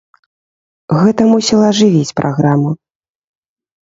Гэта 1.01 1.21
мусіла 1.33 1.69
ажывіць 1.75 2.15
праграму. 2.21 2.69